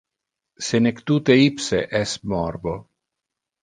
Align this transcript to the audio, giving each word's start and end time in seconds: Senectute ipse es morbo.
Senectute 0.67 1.37
ipse 1.43 1.85
es 2.03 2.19
morbo. 2.35 2.79